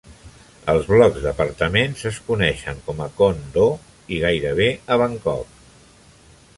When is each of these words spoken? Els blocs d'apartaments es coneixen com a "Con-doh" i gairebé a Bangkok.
Els 0.71 0.87
blocs 0.93 1.19
d'apartaments 1.25 2.01
es 2.11 2.17
coneixen 2.29 2.81
com 2.87 3.05
a 3.05 3.09
"Con-doh" 3.21 3.77
i 4.17 4.21
gairebé 4.27 4.73
a 4.97 5.03
Bangkok. 5.05 5.55